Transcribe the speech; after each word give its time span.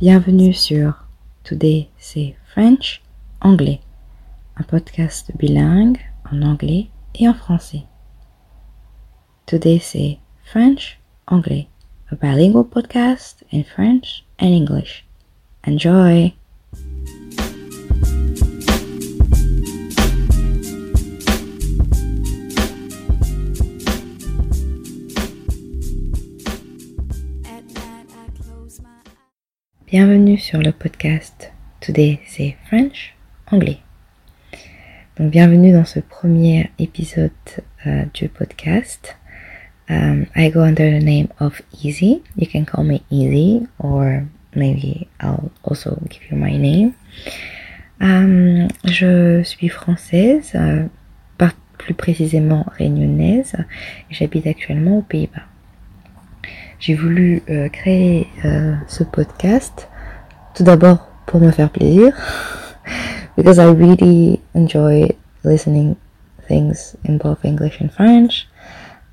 Bienvenue 0.00 0.52
sur 0.54 0.94
Today 1.42 1.88
c'est 1.98 2.36
French 2.52 3.02
Anglais, 3.40 3.80
un 4.56 4.62
podcast 4.62 5.32
bilingue 5.36 5.98
en 6.30 6.40
anglais 6.42 6.86
et 7.16 7.28
en 7.28 7.34
français. 7.34 7.82
Today 9.46 9.80
c'est 9.80 10.18
French 10.44 11.00
Anglais, 11.26 11.66
a 12.12 12.14
bilingual 12.14 12.62
podcast 12.62 13.44
in 13.52 13.64
French 13.64 14.24
and 14.40 14.52
English. 14.52 15.04
Enjoy! 15.66 16.32
Bienvenue 29.90 30.36
sur 30.36 30.60
le 30.60 30.70
podcast 30.70 31.50
Today 31.80 32.20
c'est 32.26 32.58
French 32.66 33.14
Anglais. 33.50 33.78
Donc 35.16 35.30
bienvenue 35.30 35.72
dans 35.72 35.86
ce 35.86 35.98
premier 35.98 36.70
épisode 36.78 37.30
euh, 37.86 38.04
du 38.12 38.28
podcast. 38.28 39.16
Um, 39.88 40.26
I 40.36 40.50
go 40.50 40.60
under 40.60 40.90
the 40.90 41.02
name 41.02 41.28
of 41.40 41.62
Easy. 41.82 42.22
You 42.36 42.46
can 42.46 42.66
call 42.66 42.84
me 42.84 43.00
Easy 43.10 43.66
or 43.78 44.24
maybe 44.54 45.08
I'll 45.22 45.50
also 45.64 45.96
give 46.10 46.20
you 46.30 46.36
my 46.36 46.58
name. 46.58 46.92
Um, 47.98 48.68
je 48.84 49.42
suis 49.42 49.70
française, 49.70 50.52
euh, 50.54 50.86
plus 51.78 51.94
précisément 51.94 52.66
réunionnaise. 52.76 53.54
J'habite 54.10 54.46
actuellement 54.46 54.98
aux 54.98 55.02
Pays-Bas 55.02 55.46
j'ai 56.78 56.94
voulu 56.94 57.42
euh, 57.50 57.68
créer 57.68 58.28
euh, 58.44 58.74
ce 58.86 59.04
podcast. 59.04 59.88
Tout 60.54 60.62
d'abord 60.62 61.08
pour 61.26 61.40
me 61.40 61.50
faire 61.50 61.70
plaisir. 61.70 62.12
Because 63.36 63.58
I 63.58 63.66
really 63.66 64.40
enjoy 64.54 65.16
listening 65.44 65.96
things 66.48 66.96
in 67.04 67.18
both 67.18 67.44
English 67.44 67.80
and 67.80 67.90
French. 67.90 68.48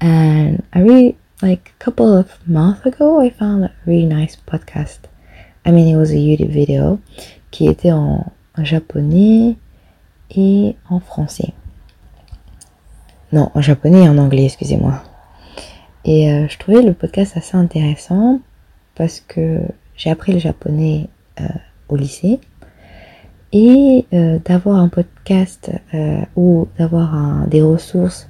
And 0.01 0.63
I 0.73 0.81
really 0.81 1.15
like 1.41 1.73
a 1.79 1.83
couple 1.83 2.11
of 2.17 2.27
months 2.47 2.85
ago 2.85 3.21
I 3.21 3.29
found 3.29 3.65
a 3.65 3.71
really 3.85 4.05
nice 4.05 4.35
podcast. 4.35 4.99
I 5.65 5.71
mean 5.71 5.87
it 5.87 5.97
was 5.97 6.11
a 6.11 6.17
YouTube 6.17 6.51
video 6.51 6.99
qui 7.51 7.67
était 7.67 7.91
en, 7.91 8.31
japonais 8.57 9.57
et 10.31 10.75
en 10.89 10.99
français. 10.99 11.53
Non 13.31 13.51
en 13.53 13.61
japonais 13.61 14.03
et 14.03 14.09
en 14.09 14.17
anglais 14.17 14.45
excusez-moi 14.45 15.03
et 16.05 16.31
euh, 16.31 16.47
je 16.47 16.57
trouvais 16.59 16.83
le 16.83 16.93
podcast 16.93 17.35
assez 17.35 17.57
intéressant 17.57 18.39
parce 18.93 19.19
que 19.19 19.61
j'ai 19.97 20.11
appris 20.11 20.33
le 20.33 20.39
japonais 20.39 21.09
euh, 21.41 21.47
au 21.89 21.95
lycée. 21.95 22.39
Et 23.51 24.05
euh, 24.13 24.37
d'avoir 24.43 24.77
un 24.77 24.89
podcast 24.89 25.71
ou 26.35 26.67
d'avoir 26.77 27.47
des 27.47 27.61
ressources 27.61 28.29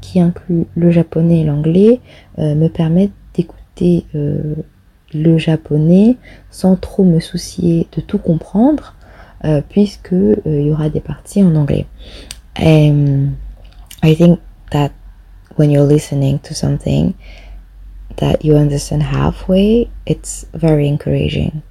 qui 0.00 0.20
incluent 0.20 0.66
le 0.76 0.90
japonais 0.90 1.40
et 1.40 1.44
l'anglais 1.44 2.00
me 2.36 2.68
permettent 2.68 3.10
d'écouter 3.34 4.04
le 4.12 5.38
japonais 5.38 6.16
sans 6.50 6.76
trop 6.76 7.02
me 7.02 7.18
soucier 7.18 7.88
de 7.96 8.02
tout 8.02 8.18
comprendre 8.18 8.94
puisque 9.70 10.12
il 10.12 10.62
y 10.62 10.70
aura 10.70 10.90
des 10.90 11.00
parties 11.00 11.42
en 11.42 11.56
anglais. 11.56 11.86
I 12.58 14.14
think 14.14 14.38
that 14.70 14.92
when 15.58 15.70
you're 15.70 15.82
listening 15.82 16.38
to 16.38 16.54
something 16.54 17.18
that 18.18 18.44
you 18.44 18.56
understand 18.56 19.02
halfway, 19.02 19.90
it's 20.06 20.46
very 20.54 20.86
encouraging. 20.86 21.64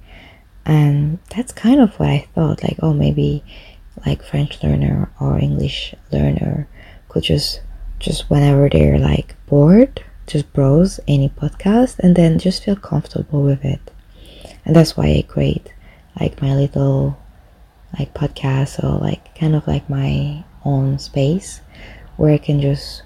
And 0.66 1.18
that's 1.34 1.52
kind 1.52 1.80
of 1.80 1.98
what 1.98 2.10
I 2.10 2.28
thought 2.34 2.62
like, 2.62 2.76
oh, 2.82 2.92
maybe 2.92 3.42
like 4.04 4.22
French 4.22 4.62
learner 4.62 5.10
or 5.18 5.38
English 5.38 5.94
learner 6.12 6.68
could 7.08 7.22
just, 7.22 7.62
just 7.98 8.28
whenever 8.28 8.68
they're 8.68 8.98
like 8.98 9.36
bored, 9.46 10.04
just 10.26 10.52
browse 10.52 11.00
any 11.08 11.30
podcast 11.30 11.98
and 12.00 12.14
then 12.14 12.38
just 12.38 12.64
feel 12.64 12.76
comfortable 12.76 13.42
with 13.42 13.64
it. 13.64 13.80
And 14.66 14.76
that's 14.76 14.98
why 14.98 15.06
I 15.06 15.24
create 15.26 15.72
like 16.20 16.42
my 16.42 16.54
little 16.54 17.18
like 17.98 18.12
podcast 18.12 18.84
or 18.84 18.98
like 18.98 19.34
kind 19.34 19.56
of 19.56 19.66
like 19.66 19.88
my 19.88 20.44
own 20.62 20.98
space 20.98 21.62
where 22.18 22.34
I 22.34 22.38
can 22.38 22.60
just 22.60 23.02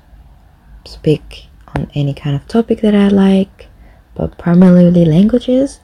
speak 0.84 1.48
on 1.74 1.90
any 1.94 2.14
kind 2.14 2.36
of 2.36 2.46
topic 2.48 2.80
that 2.80 2.94
I 2.94 3.08
like, 3.08 3.68
but 4.14 4.38
primarily 4.38 5.04
languages. 5.04 5.80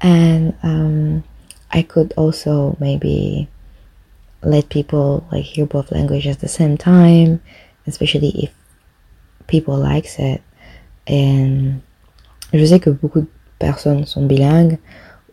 And 0.00 0.54
um, 0.62 1.24
I 1.70 1.82
could 1.82 2.12
also 2.16 2.76
maybe 2.80 3.48
let 4.42 4.68
people 4.68 5.26
like 5.32 5.44
hear 5.44 5.66
both 5.66 5.90
languages 5.90 6.36
at 6.36 6.40
the 6.40 6.48
same 6.48 6.76
time, 6.76 7.40
especially 7.86 8.28
if 8.44 8.50
people 9.46 9.76
likes 9.76 10.18
it. 10.18 10.42
And 11.06 11.82
je 12.52 12.64
sais 12.64 12.80
que 12.80 12.90
beaucoup 12.90 13.20
de 13.20 13.28
personnes 13.58 14.06
sont 14.06 14.26
bilingues 14.26 14.78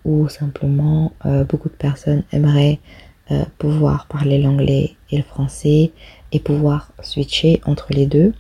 ou 0.04 0.28
simplement 0.30 1.14
euh, 1.26 1.44
beaucoup 1.44 1.70
de 1.70 1.76
personnes 1.76 2.24
aimeraient 2.32 2.80
euh, 3.32 3.46
pouvoir 3.58 4.08
parler 4.08 4.42
l'anglais 4.42 4.96
et 5.12 5.18
le 5.18 5.24
français 5.24 5.92
et 6.32 6.40
pouvoir 6.40 6.92
switcher 7.02 7.62
entre 7.66 7.88
les 7.92 8.06
deux. 8.06 8.34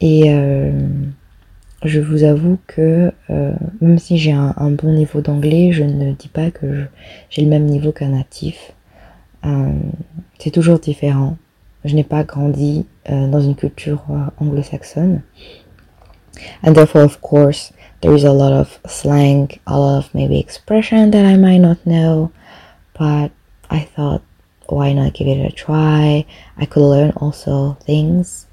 Et 0.00 0.24
euh, 0.26 0.72
je 1.84 2.00
vous 2.00 2.24
avoue 2.24 2.58
que 2.66 3.12
euh, 3.30 3.52
même 3.80 3.98
si 3.98 4.18
j'ai 4.18 4.32
un, 4.32 4.70
bon 4.70 4.92
niveau 4.92 5.20
d'anglais, 5.20 5.72
je 5.72 5.84
ne 5.84 6.12
dis 6.12 6.28
pas 6.28 6.50
que 6.50 6.86
j'ai 7.30 7.42
le 7.42 7.48
même 7.48 7.66
niveau 7.66 7.92
qu'un 7.92 8.10
natif. 8.10 8.72
Euh, 9.44 9.72
c'est 10.38 10.50
toujours 10.50 10.78
différent. 10.78 11.36
Je 11.84 11.94
n'ai 11.94 12.04
pas 12.04 12.24
grandi 12.24 12.86
dans 13.08 13.40
une 13.40 13.54
culture 13.54 14.04
anglo-saxonne. 14.38 15.22
And 16.62 16.74
therefore, 16.74 17.02
of 17.02 17.20
course, 17.20 17.72
there 18.00 18.12
is 18.12 18.24
a 18.24 18.32
lot 18.32 18.52
of 18.52 18.80
slang, 18.86 19.58
a 19.66 19.78
lot 19.78 19.98
of 19.98 20.12
maybe 20.12 20.38
expression 20.38 21.10
that 21.12 21.24
I 21.24 21.36
might 21.36 21.60
not 21.60 21.78
know. 21.86 22.30
But 22.98 23.30
I 23.70 23.80
thought, 23.80 24.22
why 24.68 24.92
not 24.92 25.14
give 25.14 25.28
it 25.28 25.40
a 25.40 25.52
try? 25.52 26.26
I 26.58 26.66
could 26.66 26.82
learn 26.82 27.12
also 27.16 27.78
things. 27.86 28.47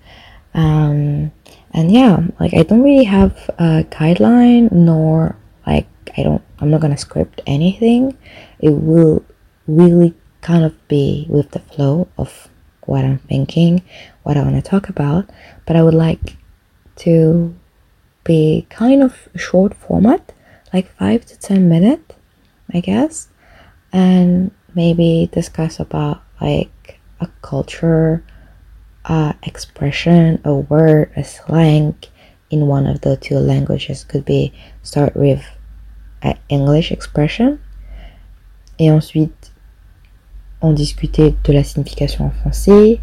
Um, 0.56 1.34
and 1.72 1.92
yeah, 1.92 2.26
like 2.40 2.54
I 2.54 2.64
don't 2.64 2.82
really 2.82 3.04
have 3.04 3.50
a 3.60 3.84
guideline 3.92 4.72
nor 4.72 5.36
like 5.68 5.88
I 6.18 6.24
don't 6.24 6.42
I'm 6.60 6.72
not 6.72 6.80
gonna 6.80 6.98
script 6.98 7.42
anything. 7.46 8.18
It 8.60 8.70
will 8.70 9.24
really 9.68 10.16
kind 10.42 10.64
of 10.64 10.74
be 10.88 11.28
with 11.30 11.52
the 11.52 11.60
flow 11.60 12.08
of 12.18 12.48
what 12.86 13.04
I'm 13.04 13.18
thinking, 13.18 13.82
what 14.24 14.38
I 14.38 14.44
want 14.44 14.56
to 14.56 14.62
talk 14.62 14.88
about, 14.88 15.30
but 15.66 15.76
I 15.76 15.84
would 15.84 15.94
like 15.94 16.38
to 16.98 17.54
be 18.24 18.66
kind 18.70 19.04
of 19.04 19.28
short 19.36 19.74
format, 19.74 20.32
like 20.72 20.90
five 20.96 21.26
to 21.26 21.38
ten 21.38 21.68
minutes, 21.68 22.16
I 22.74 22.80
guess, 22.80 23.28
and 23.92 24.52
maybe 24.74 25.30
discuss 25.34 25.80
about 25.82 26.24
like 26.40 27.00
a 27.20 27.28
culture 27.42 28.24
expression, 29.44 30.40
a 30.44 30.54
word, 30.54 31.12
a 31.16 31.24
slang 31.24 31.96
in 32.50 32.68
one 32.68 32.88
of 32.88 33.02
the 33.02 33.18
two 33.18 33.38
languages 33.38 34.04
could 34.04 34.26
be 34.26 34.52
start 34.84 35.16
with 35.16 35.44
an 36.22 36.36
English 36.50 36.92
expression 36.92 37.60
et 38.80 38.92
ensuite 38.92 39.52
on 40.62 40.74
discutait 40.74 41.36
de 41.44 41.54
la 41.54 41.64
signification 41.64 42.26
en 42.26 42.32
français, 42.32 43.00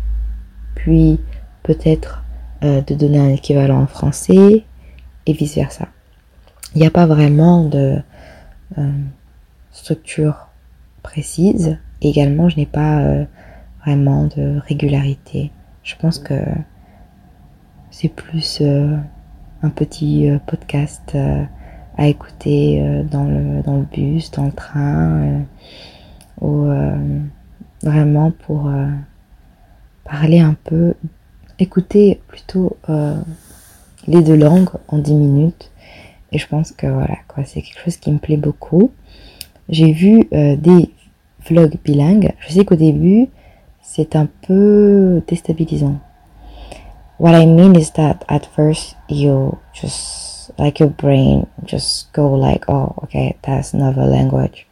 puis 0.74 1.20
peut-être 1.62 2.22
euh, 2.64 2.80
de 2.80 2.94
donner 2.94 3.18
un 3.18 3.28
équivalent 3.28 3.82
en 3.82 3.86
français 3.86 4.64
et 5.26 5.32
vice 5.32 5.54
versa. 5.54 5.88
Il 6.74 6.80
n'y 6.80 6.86
a 6.86 6.90
pas 6.90 7.06
vraiment 7.06 7.64
de 7.64 7.98
euh, 8.78 8.92
structure 9.70 10.48
précise. 11.02 11.78
Également, 12.00 12.48
je 12.48 12.56
n'ai 12.56 12.66
pas 12.66 13.00
euh, 13.00 13.24
vraiment 13.84 14.26
de 14.26 14.58
régularité. 14.66 15.52
Je 15.82 15.96
pense 15.96 16.18
que 16.18 16.34
c'est 17.90 18.08
plus 18.08 18.58
euh, 18.60 18.96
un 19.62 19.70
petit 19.70 20.28
euh, 20.28 20.38
podcast 20.46 21.12
euh, 21.14 21.44
à 21.98 22.06
écouter 22.06 22.80
dans, 23.10 23.24
le, 23.24 23.62
dans 23.62 23.76
le 23.76 23.84
bus, 23.84 24.30
dans 24.30 24.46
le 24.46 24.52
train, 24.52 25.42
ou 26.40 26.66
vraiment 27.82 28.30
pour 28.30 28.72
parler 30.02 30.40
un 30.40 30.56
peu, 30.64 30.94
écouter 31.58 32.22
plutôt 32.28 32.78
les 34.06 34.22
deux 34.22 34.36
langues 34.36 34.70
en 34.88 34.96
10 34.96 35.12
minutes. 35.12 35.70
Et 36.32 36.38
je 36.38 36.48
pense 36.48 36.72
que 36.72 36.86
voilà, 36.86 37.18
quoi, 37.28 37.44
c'est 37.44 37.60
quelque 37.60 37.84
chose 37.84 37.98
qui 37.98 38.10
me 38.10 38.18
plaît 38.18 38.38
beaucoup. 38.38 38.90
J'ai 39.68 39.92
vu 39.92 40.26
des 40.32 40.90
vlogs 41.46 41.76
bilingues. 41.84 42.32
Je 42.40 42.54
sais 42.54 42.64
qu'au 42.64 42.74
début, 42.74 43.28
c'est 43.94 44.16
un 44.16 44.28
déstabilisant. 45.26 46.00
What 47.18 47.34
I 47.34 47.46
mean 47.46 47.76
is 47.76 47.90
that 47.92 48.24
at 48.28 48.46
first 48.46 48.96
you 49.08 49.58
just 49.72 50.32
just 50.42 50.58
like 50.58 50.80
your 50.80 50.88
brain 50.90 51.46
just 51.64 52.12
go 52.12 52.34
like, 52.34 52.68
oh, 52.68 52.94
okay, 53.04 53.38
that's 53.42 53.72
another 53.72 54.04
language. 54.04 54.66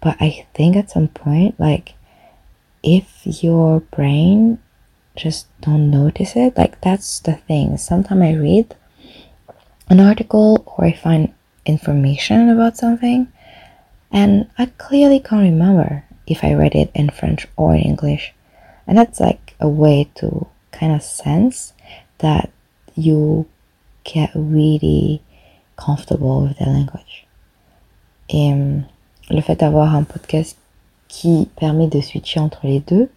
But 0.00 0.16
I 0.20 0.46
think 0.54 0.76
at 0.76 0.90
some 0.90 1.08
point, 1.08 1.58
like, 1.58 1.94
if 2.82 3.22
your 3.24 3.80
brain 3.80 4.58
just 5.16 5.46
don't 5.60 5.90
notice 5.90 6.36
it, 6.36 6.56
like 6.56 6.80
that's 6.82 7.20
the 7.20 7.34
thing. 7.34 7.78
Sometimes 7.78 8.22
I 8.22 8.34
read 8.34 8.74
an 9.88 10.00
article 10.00 10.62
or 10.66 10.84
I 10.84 10.92
find 10.92 11.32
information 11.64 12.50
about 12.50 12.76
something 12.76 13.32
and 14.12 14.48
I 14.58 14.66
clearly 14.78 15.18
can't 15.18 15.42
remember 15.42 16.04
if 16.26 16.44
I 16.44 16.54
read 16.54 16.74
it 16.74 16.90
in 16.94 17.08
French 17.08 17.46
or 17.56 17.74
in 17.74 17.80
English. 17.80 18.34
And 18.86 18.96
that's 18.96 19.20
like 19.20 19.54
a 19.60 19.68
way 19.68 20.08
to 20.16 20.46
kind 20.72 20.94
of 20.94 21.02
sense 21.02 21.72
that 22.18 22.50
you 22.94 23.46
get 24.04 24.30
really 24.34 25.22
comfortable 25.76 26.42
with 26.42 26.58
the 26.58 26.66
language. 26.66 27.26
Et 28.28 28.52
euh, 28.52 28.80
le 29.30 29.40
fait 29.40 29.56
d'avoir 29.56 29.94
un 29.94 30.04
podcast 30.04 30.56
qui 31.08 31.48
permet 31.56 31.88
de 31.88 32.00
switcher 32.00 32.40
entre 32.40 32.66
les 32.66 32.80
deux 32.80 33.10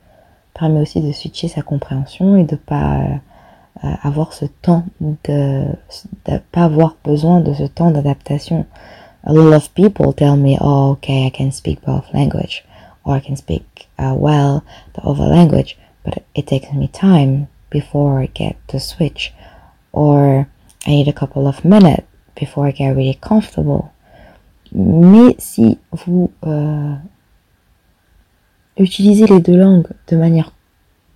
permet 0.53 0.81
aussi 0.81 1.01
de 1.01 1.11
switcher 1.11 1.47
sa 1.47 1.61
compréhension 1.61 2.37
et 2.37 2.43
de 2.43 2.55
pas 2.55 2.99
euh, 3.83 3.87
avoir 4.01 4.33
ce 4.33 4.45
temps 4.45 4.83
de, 5.01 5.65
de 6.25 6.37
pas 6.51 6.65
avoir 6.65 6.95
besoin 7.03 7.39
de 7.39 7.53
ce 7.53 7.63
temps 7.63 7.91
d'adaptation. 7.91 8.65
A 9.25 9.33
lot 9.33 9.53
of 9.53 9.69
people 9.73 10.13
tell 10.13 10.37
me, 10.37 10.57
oh, 10.61 10.91
okay, 10.91 11.27
I 11.27 11.31
can 11.31 11.51
speak 11.51 11.81
both 11.85 12.05
language 12.13 12.63
or 13.09 13.15
I 13.15 13.21
can 13.21 13.35
speak 13.35 13.87
uh, 13.97 14.13
well 14.15 14.63
the 14.93 15.01
other 15.01 15.25
language, 15.25 15.77
but 16.05 16.23
it 16.35 16.45
takes 16.45 16.71
me 16.71 16.87
time 16.87 17.47
before 17.71 18.19
I 18.19 18.27
get 18.27 18.55
to 18.67 18.79
switch 18.79 19.33
or 19.91 20.47
I 20.85 20.89
need 20.89 21.07
a 21.07 21.13
couple 21.13 21.47
of 21.47 21.65
minutes 21.65 22.05
before 22.35 22.67
I 22.67 22.71
get 22.71 22.95
really 22.95 23.17
comfortable. 23.19 23.91
Mais 24.71 25.35
si 25.39 25.79
vous 25.91 26.31
euh, 26.45 26.95
utilisez 28.77 29.25
les 29.25 29.39
deux 29.39 29.57
langues 29.57 29.87
de 30.07 30.15
manière 30.15 30.53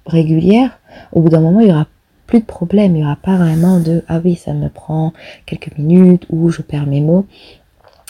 régulière, 0.08 0.80
au 1.12 1.22
bout 1.22 1.30
d'un 1.30 1.42
moment, 1.42 1.60
il 1.60 1.68
y 1.68 1.72
aura 1.72 1.86
plus 2.26 2.40
de 2.40 2.46
problème. 2.46 2.96
Il 2.96 3.00
n'y 3.00 3.04
aura 3.04 3.16
pas 3.16 3.38
vraiment 3.38 3.80
de 3.80 4.04
ah 4.08 4.20
oui, 4.26 4.36
ça 4.36 4.54
me 4.54 4.70
prend 4.70 5.14
quelques 5.46 5.78
minutes 5.78 6.26
ou 6.32 6.50
je 6.50 6.64
perds 6.64 6.88
mes 6.88 7.02
mots. 7.02 7.28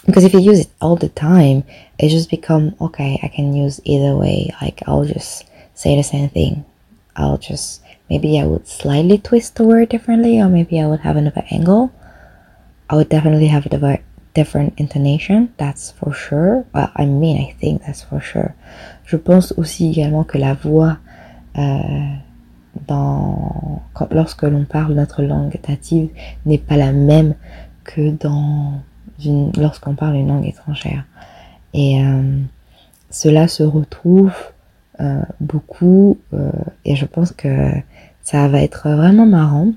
Because 0.05 0.25
if 0.25 0.33
you 0.33 0.41
use 0.41 0.59
it 0.59 0.69
all 0.81 0.95
the 0.95 1.09
time, 1.09 1.63
it 1.97 2.09
just 2.09 2.29
become 2.29 2.75
okay, 2.81 3.19
I 3.23 3.27
can 3.29 3.53
use 3.53 3.79
either 3.85 4.15
way. 4.15 4.51
Like 4.61 4.83
I'll 4.85 5.05
just 5.05 5.45
say 5.73 5.95
the 5.95 6.03
same 6.03 6.29
thing. 6.29 6.65
I'll 7.15 7.37
just 7.37 7.81
maybe 8.09 8.39
I 8.39 8.45
would 8.45 8.67
slightly 8.67 9.17
twist 9.17 9.55
the 9.55 9.63
word 9.63 9.89
differently 9.89 10.39
or 10.39 10.49
maybe 10.49 10.79
I 10.79 10.87
would 10.87 11.01
have 11.01 11.15
another 11.15 11.43
angle. 11.51 11.91
I 12.89 12.95
would 12.95 13.09
definitely 13.09 13.47
have 13.47 13.65
a 13.65 13.99
different 14.33 14.73
intonation, 14.77 15.53
that's 15.57 15.91
for 15.91 16.13
sure. 16.13 16.65
Well, 16.73 16.91
I 16.95 17.05
mean, 17.05 17.37
I 17.37 17.53
think 17.59 17.83
that's 17.83 18.03
for 18.03 18.19
sure. 18.19 18.55
Je 19.05 19.17
pense 19.17 19.53
aussi 19.57 19.89
également 19.89 20.23
que 20.23 20.37
la 20.37 20.53
voix 20.53 20.97
euh, 21.57 22.15
dans, 22.87 23.81
quand, 23.93 24.11
lorsque 24.11 24.43
l'on 24.43 24.65
parle 24.65 24.93
notre 24.93 25.23
langue 25.23 25.59
native 25.67 26.09
n'est 26.45 26.57
pas 26.57 26.77
la 26.77 26.91
même 26.91 27.35
que 27.83 28.11
dans 28.11 28.81
lorsqu'on 29.57 29.95
parle 29.95 30.15
une 30.15 30.27
langue 30.27 30.47
étrangère. 30.47 31.05
Et 31.73 32.03
euh, 32.03 32.39
cela 33.09 33.47
se 33.47 33.63
retrouve 33.63 34.33
euh, 34.99 35.21
beaucoup 35.39 36.19
euh, 36.33 36.51
et 36.85 36.95
je 36.95 37.05
pense 37.05 37.31
que 37.31 37.71
ça 38.21 38.47
va 38.47 38.61
être 38.61 38.89
vraiment 38.89 39.25
marrant 39.25 39.71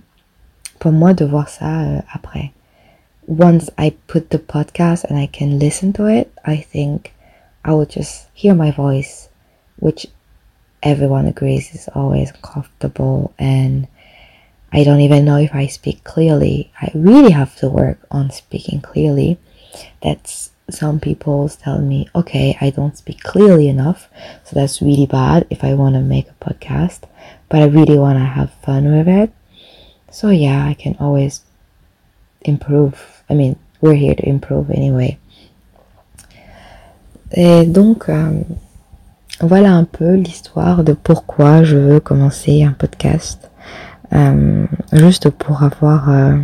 pour 0.78 0.92
moi 0.92 1.14
de 1.14 1.24
voir 1.24 1.48
ça 1.48 2.02
après. 2.12 2.52
Once 3.28 3.72
I 3.78 3.92
put 4.06 4.28
the 4.28 4.38
podcast 4.38 5.06
and 5.10 5.18
I 5.18 5.26
can 5.26 5.58
listen 5.58 5.92
to 5.94 6.06
it, 6.06 6.28
I 6.44 6.58
think 6.58 7.12
I 7.64 7.72
will 7.72 7.88
just 7.88 8.28
hear 8.34 8.54
my 8.54 8.70
voice, 8.70 9.30
which 9.80 10.06
everyone 10.82 11.26
agrees 11.26 11.74
is 11.74 11.88
always 11.94 12.30
comfortable 12.42 13.32
and 13.40 13.88
I 14.76 14.84
don't 14.84 15.00
even 15.00 15.24
know 15.24 15.38
if 15.38 15.54
I 15.54 15.68
speak 15.68 16.04
clearly. 16.04 16.70
I 16.78 16.90
really 16.94 17.30
have 17.32 17.56
to 17.56 17.68
work 17.70 17.98
on 18.10 18.30
speaking 18.30 18.82
clearly. 18.82 19.38
That's 20.02 20.50
some 20.68 21.00
people 21.00 21.48
tell 21.48 21.78
me, 21.78 22.10
okay, 22.14 22.58
I 22.60 22.68
don't 22.68 22.94
speak 22.94 23.22
clearly 23.22 23.68
enough, 23.70 24.10
so 24.44 24.54
that's 24.54 24.82
really 24.82 25.06
bad 25.06 25.46
if 25.48 25.64
I 25.64 25.72
want 25.72 25.94
to 25.94 26.02
make 26.02 26.28
a 26.28 26.44
podcast, 26.44 27.08
but 27.48 27.62
I 27.62 27.64
really 27.64 27.98
want 27.98 28.18
to 28.18 28.24
have 28.24 28.52
fun 28.62 28.94
with 28.94 29.08
it. 29.08 29.32
So 30.10 30.28
yeah, 30.28 30.66
I 30.66 30.74
can 30.74 30.94
always 31.00 31.40
improve. 32.42 33.22
I 33.30 33.34
mean, 33.34 33.56
we're 33.80 33.94
here 33.94 34.14
to 34.14 34.28
improve 34.28 34.70
anyway. 34.70 35.18
Et 37.32 37.64
donc, 37.64 38.10
euh, 38.10 38.42
voilà 39.40 39.72
un 39.72 39.84
peu 39.84 40.16
l'histoire 40.16 40.84
de 40.84 40.92
pourquoi 40.92 41.64
je 41.64 41.76
veux 41.78 42.00
commencer 42.00 42.62
un 42.62 42.72
podcast. 42.72 43.50
Euh, 44.12 44.66
juste 44.92 45.30
pour 45.30 45.62
avoir 45.62 46.10
euh, 46.10 46.36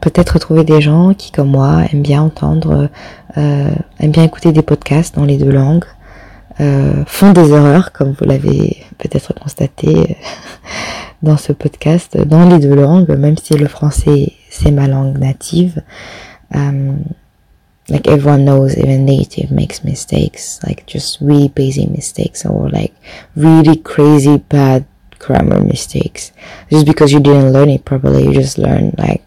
peut-être 0.00 0.38
trouvé 0.38 0.64
des 0.64 0.80
gens 0.80 1.14
qui, 1.14 1.30
comme 1.30 1.50
moi, 1.50 1.82
aiment 1.92 2.02
bien 2.02 2.22
entendre, 2.22 2.88
euh, 3.36 3.70
aiment 4.00 4.10
bien 4.10 4.24
écouter 4.24 4.52
des 4.52 4.62
podcasts 4.62 5.14
dans 5.14 5.24
les 5.24 5.38
deux 5.38 5.52
langues, 5.52 5.84
font 7.06 7.32
des 7.32 7.50
erreurs, 7.50 7.90
comme 7.90 8.12
vous 8.12 8.24
l'avez 8.24 8.84
peut-être 8.98 9.34
constaté 9.34 10.16
dans 11.22 11.36
ce 11.36 11.52
podcast, 11.52 12.16
dans 12.16 12.48
les 12.48 12.60
deux 12.60 12.74
langues, 12.74 13.08
même 13.08 13.36
si 13.36 13.54
le 13.54 13.66
français 13.66 14.32
c'est 14.48 14.70
ma 14.70 14.86
langue 14.86 15.18
native. 15.18 15.82
Like 17.88 18.06
everyone 18.06 18.44
knows 18.44 18.78
even 18.78 19.04
native 19.04 19.50
makes 19.50 19.82
mistakes 19.82 20.60
like 20.62 20.86
just 20.86 21.20
really 21.20 21.48
basic 21.48 21.90
mistakes 21.90 22.46
or 22.46 22.70
like 22.70 22.94
really 23.34 23.76
crazy 23.76 24.38
bad 24.48 24.84
grammar 25.22 25.60
mistakes 25.62 26.32
just 26.70 26.86
because 26.86 27.12
you 27.12 27.20
didn't 27.20 27.52
learn 27.52 27.70
it 27.70 27.84
properly 27.84 28.24
you 28.24 28.32
just 28.32 28.58
learn 28.58 28.92
like 28.98 29.24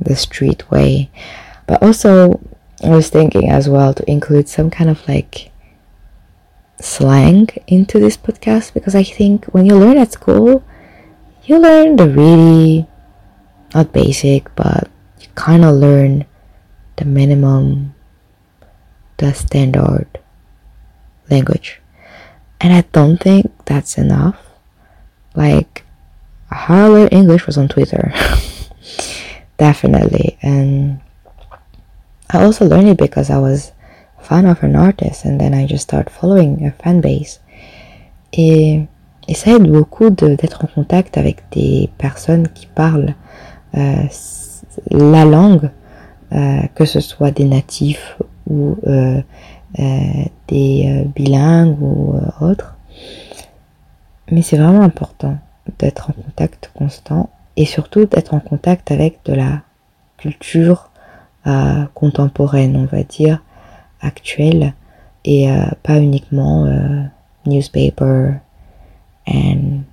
the 0.00 0.16
street 0.16 0.70
way 0.70 1.10
but 1.66 1.82
also 1.82 2.40
i 2.84 2.90
was 2.90 3.08
thinking 3.08 3.48
as 3.50 3.68
well 3.68 3.94
to 3.94 4.08
include 4.10 4.48
some 4.48 4.70
kind 4.70 4.90
of 4.90 5.06
like 5.08 5.50
slang 6.80 7.48
into 7.66 7.98
this 7.98 8.16
podcast 8.16 8.74
because 8.74 8.94
i 8.94 9.02
think 9.02 9.44
when 9.46 9.64
you 9.64 9.76
learn 9.76 9.98
at 9.98 10.12
school 10.12 10.62
you 11.44 11.58
learn 11.58 11.96
the 11.96 12.08
really 12.08 12.86
not 13.74 13.92
basic 13.92 14.54
but 14.54 14.88
you 15.20 15.26
kind 15.34 15.64
of 15.64 15.74
learn 15.74 16.24
the 16.98 17.04
minimum, 17.04 17.94
the 19.18 19.32
standard 19.32 20.06
language. 21.30 21.80
And 22.60 22.72
I 22.72 22.82
don't 22.92 23.18
think 23.18 23.52
that's 23.64 23.96
enough. 23.96 24.47
Like, 25.34 25.84
learned 26.50 27.12
English 27.12 27.46
was 27.46 27.58
on 27.58 27.68
Twitter. 27.68 28.12
Definitely. 29.58 30.38
And 30.42 31.00
I 32.30 32.44
also 32.44 32.66
learned 32.66 32.88
it 32.88 32.98
because 32.98 33.30
I 33.30 33.38
was 33.38 33.72
a 34.18 34.24
fan 34.24 34.46
of 34.46 34.62
an 34.62 34.76
artist 34.76 35.24
and 35.24 35.40
then 35.40 35.54
I 35.54 35.66
just 35.66 35.84
started 35.84 36.10
following 36.10 36.64
a 36.66 36.72
fan 36.72 37.00
base. 37.00 37.40
Et, 38.32 38.86
et 39.26 39.34
ça 39.34 39.52
aide 39.52 39.70
beaucoup 39.70 40.10
d'être 40.10 40.64
en 40.64 40.68
contact 40.68 41.16
avec 41.16 41.42
des 41.50 41.90
personnes 41.98 42.48
qui 42.48 42.66
parlent 42.66 43.14
euh, 43.76 44.04
la 44.90 45.24
langue 45.24 45.70
euh, 46.32 46.60
que 46.74 46.84
ce 46.84 47.00
soit 47.00 47.30
des 47.30 47.44
natifs 47.44 48.18
ou 48.48 48.76
euh, 48.86 49.20
des 50.48 51.04
bilingues 51.14 51.80
ou 51.80 52.14
autres. 52.40 52.77
Mais 54.30 54.42
c'est 54.42 54.58
vraiment 54.58 54.82
important 54.82 55.38
d'être 55.78 56.10
en 56.10 56.12
contact 56.12 56.70
constant 56.74 57.30
et 57.56 57.64
surtout 57.64 58.04
d'être 58.06 58.34
en 58.34 58.40
contact 58.40 58.90
avec 58.90 59.20
de 59.24 59.32
la 59.34 59.62
culture 60.16 60.90
contemporaine, 61.94 62.76
on 62.76 62.84
va 62.84 63.02
dire, 63.02 63.42
actuelle 64.00 64.74
et 65.24 65.48
pas 65.82 65.98
uniquement 65.98 66.66
newspaper 67.46 68.34
and 69.26 69.84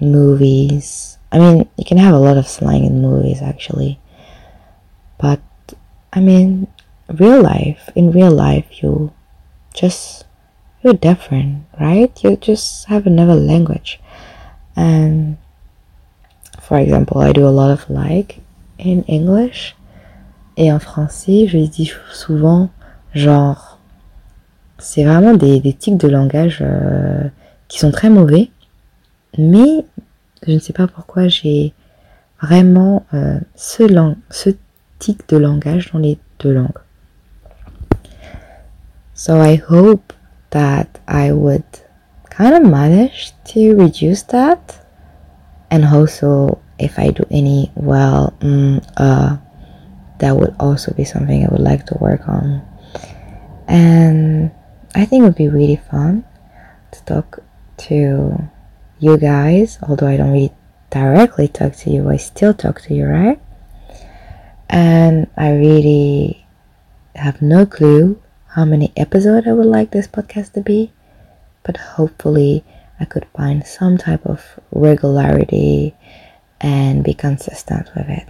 movies. 0.00 1.18
I 1.32 1.38
mean, 1.38 1.64
you 1.78 1.84
can 1.84 1.96
have 1.98 2.14
a 2.14 2.18
lot 2.18 2.36
of 2.36 2.48
slang 2.48 2.84
in 2.84 3.00
movies 3.00 3.40
actually, 3.42 3.98
but 5.18 5.40
I 6.12 6.20
mean, 6.20 6.66
real 7.08 7.40
life, 7.42 7.90
in 7.94 8.10
real 8.10 8.32
life, 8.32 8.82
you 8.82 9.10
just, 9.74 10.26
you're 10.82 10.94
different, 10.94 11.64
right? 11.78 12.12
You 12.22 12.36
just 12.36 12.86
have 12.86 13.06
another 13.06 13.34
language. 13.34 14.00
And 14.76 15.36
for 16.60 16.78
example, 16.78 17.20
I 17.20 17.32
do 17.32 17.46
a 17.46 17.50
lot 17.50 17.70
of 17.70 17.88
like 17.90 18.40
in 18.78 19.04
English. 19.08 19.76
Et 20.56 20.72
en 20.72 20.78
français, 20.78 21.46
je 21.48 21.58
dis 21.58 21.92
souvent 22.12 22.70
genre. 23.14 23.78
C'est 24.78 25.04
vraiment 25.04 25.34
des, 25.34 25.60
des 25.60 25.74
tics 25.74 25.98
de 25.98 26.08
langage 26.08 26.58
euh, 26.62 27.28
qui 27.68 27.78
sont 27.78 27.90
très 27.90 28.08
mauvais. 28.08 28.50
Mais 29.36 29.84
je 30.46 30.52
ne 30.52 30.58
sais 30.58 30.72
pas 30.72 30.86
pourquoi 30.86 31.28
j'ai 31.28 31.74
vraiment 32.40 33.04
euh, 33.12 33.38
ce, 33.54 33.82
lang 33.82 34.16
ce 34.30 34.50
tics 34.98 35.28
de 35.28 35.36
langage 35.36 35.92
dans 35.92 35.98
les 35.98 36.18
deux 36.38 36.52
langues. 36.52 36.78
So 39.14 39.42
I 39.42 39.60
hope 39.68 40.14
that 40.50 41.00
I 41.06 41.32
would 41.32 41.64
kind 42.28 42.54
of 42.54 42.70
manage 42.70 43.32
to 43.52 43.76
reduce 43.76 44.22
that. 44.24 44.84
And 45.70 45.84
also, 45.84 46.60
if 46.78 46.98
I 46.98 47.10
do 47.10 47.24
any 47.30 47.70
well, 47.74 48.34
mm, 48.40 48.84
uh, 48.96 49.36
that 50.18 50.36
would 50.36 50.54
also 50.58 50.92
be 50.94 51.04
something 51.04 51.44
I 51.44 51.48
would 51.50 51.60
like 51.60 51.86
to 51.86 51.98
work 52.00 52.28
on. 52.28 52.62
And 53.68 54.50
I 54.94 55.04
think 55.04 55.22
it 55.22 55.26
would 55.26 55.36
be 55.36 55.48
really 55.48 55.76
fun 55.76 56.24
to 56.90 57.04
talk 57.04 57.38
to 57.88 58.48
you 58.98 59.16
guys, 59.16 59.78
although 59.82 60.08
I 60.08 60.16
don't 60.16 60.32
really 60.32 60.52
directly 60.90 61.48
talk 61.48 61.74
to 61.76 61.90
you, 61.90 62.10
I 62.10 62.16
still 62.16 62.52
talk 62.52 62.80
to 62.82 62.94
you, 62.94 63.06
right? 63.06 63.40
And 64.68 65.28
I 65.36 65.52
really 65.52 66.46
have 67.14 67.40
no 67.40 67.64
clue 67.66 68.20
how 68.54 68.64
many 68.64 68.92
episodes 68.96 69.46
I 69.46 69.52
would 69.52 69.66
like 69.66 69.90
this 69.90 70.08
podcast 70.08 70.52
to 70.54 70.60
be, 70.60 70.92
but 71.62 71.76
hopefully 71.76 72.64
I 72.98 73.04
could 73.04 73.26
find 73.36 73.64
some 73.66 73.96
type 73.96 74.26
of 74.26 74.58
regularity 74.72 75.94
and 76.60 77.04
be 77.04 77.14
consistent 77.14 77.90
with 77.94 78.08
it. 78.08 78.26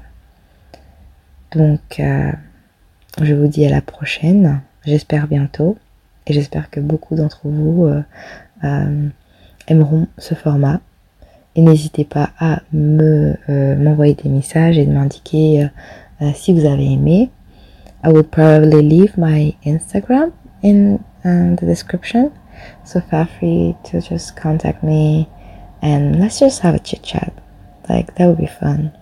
Donc, 1.52 1.98
euh, 1.98 2.32
je 3.20 3.34
vous 3.34 3.48
dis 3.48 3.66
à 3.66 3.70
la 3.70 3.80
prochaine. 3.80 4.60
J'espère 4.84 5.26
bientôt. 5.26 5.76
Et 6.26 6.32
j'espère 6.32 6.70
que 6.70 6.80
beaucoup 6.80 7.16
d'entre 7.16 7.40
vous 7.44 7.86
euh, 7.86 8.02
euh, 8.62 9.08
aimeront 9.66 10.06
ce 10.18 10.34
format. 10.34 10.80
Et 11.56 11.62
n'hésitez 11.62 12.04
pas 12.04 12.30
à 12.38 12.60
me 12.72 13.34
m'envoyer 13.74 14.14
des 14.14 14.28
messages 14.28 14.78
et 14.78 14.86
de 14.86 14.92
m'indiquer 14.92 15.68
si 16.32 16.52
vous 16.52 16.64
avez 16.64 16.92
aimé. 16.92 17.28
I 18.02 18.08
will 18.10 18.24
probably 18.24 18.82
leave 18.82 19.18
my 19.18 19.56
Instagram 19.64 20.32
in 20.62 21.04
um, 21.24 21.56
the 21.56 21.66
description. 21.66 22.32
So 22.84 23.00
feel 23.00 23.26
free 23.26 23.76
to 23.84 24.00
just 24.00 24.36
contact 24.36 24.82
me 24.82 25.28
and 25.82 26.20
let's 26.20 26.38
just 26.38 26.60
have 26.60 26.74
a 26.74 26.78
chit 26.78 27.02
chat. 27.02 27.32
Like 27.88 28.14
that 28.16 28.26
would 28.26 28.38
be 28.38 28.46
fun. 28.46 28.96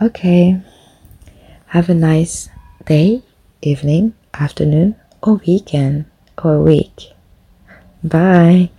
Okay. 0.00 0.60
Have 1.66 1.88
a 1.88 1.94
nice 1.94 2.48
day, 2.84 3.22
evening, 3.62 4.14
afternoon, 4.34 4.96
or 5.22 5.34
weekend, 5.46 6.06
or 6.42 6.62
week. 6.62 7.12
Bye. 8.02 8.70